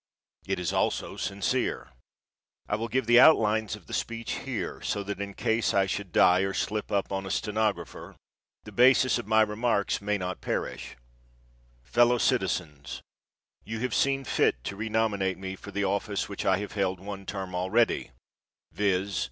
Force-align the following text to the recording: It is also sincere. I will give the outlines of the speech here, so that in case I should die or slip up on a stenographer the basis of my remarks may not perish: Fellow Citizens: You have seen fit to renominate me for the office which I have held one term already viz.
It 0.47 0.59
is 0.59 0.73
also 0.73 1.15
sincere. 1.15 1.91
I 2.67 2.75
will 2.75 2.87
give 2.87 3.05
the 3.05 3.19
outlines 3.19 3.75
of 3.75 3.85
the 3.85 3.93
speech 3.93 4.31
here, 4.49 4.81
so 4.81 5.03
that 5.03 5.21
in 5.21 5.35
case 5.35 5.75
I 5.75 5.85
should 5.85 6.11
die 6.11 6.39
or 6.39 6.55
slip 6.55 6.91
up 6.91 7.11
on 7.11 7.27
a 7.27 7.29
stenographer 7.29 8.15
the 8.63 8.71
basis 8.71 9.19
of 9.19 9.27
my 9.27 9.43
remarks 9.43 10.01
may 10.01 10.17
not 10.17 10.41
perish: 10.41 10.95
Fellow 11.83 12.17
Citizens: 12.17 13.03
You 13.63 13.77
have 13.81 13.93
seen 13.93 14.23
fit 14.23 14.63
to 14.63 14.75
renominate 14.75 15.37
me 15.37 15.55
for 15.55 15.69
the 15.69 15.85
office 15.85 16.27
which 16.27 16.45
I 16.45 16.57
have 16.57 16.71
held 16.71 16.99
one 16.99 17.27
term 17.27 17.53
already 17.53 18.09
viz. 18.71 19.19